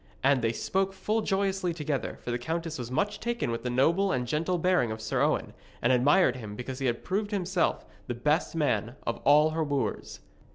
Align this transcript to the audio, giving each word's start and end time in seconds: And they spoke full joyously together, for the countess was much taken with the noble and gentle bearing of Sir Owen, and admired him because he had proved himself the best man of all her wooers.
And 0.23 0.41
they 0.41 0.51
spoke 0.51 0.93
full 0.93 1.21
joyously 1.21 1.75
together, 1.75 2.17
for 2.23 2.31
the 2.31 2.39
countess 2.39 2.79
was 2.79 2.89
much 2.89 3.19
taken 3.19 3.51
with 3.51 3.61
the 3.61 3.69
noble 3.69 4.11
and 4.11 4.25
gentle 4.25 4.57
bearing 4.57 4.91
of 4.91 4.99
Sir 4.99 5.21
Owen, 5.21 5.53
and 5.79 5.93
admired 5.93 6.37
him 6.37 6.55
because 6.55 6.79
he 6.79 6.87
had 6.87 7.03
proved 7.03 7.29
himself 7.29 7.85
the 8.07 8.15
best 8.15 8.55
man 8.55 8.95
of 9.05 9.17
all 9.25 9.51
her 9.51 9.63
wooers. 9.63 10.19